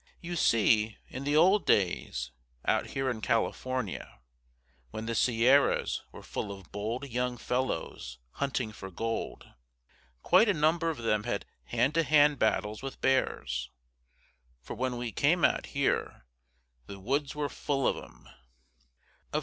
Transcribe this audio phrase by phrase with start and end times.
[0.19, 2.31] You see, in the old days,
[2.65, 4.19] out here in California,
[4.89, 9.47] when the Sierras were full of bold young fellows hunting for gold,
[10.23, 13.69] quite a number of them had hand to hand battles with bears.
[14.63, 16.25] For when we came out here
[16.87, 18.27] "the woods were full of 'em."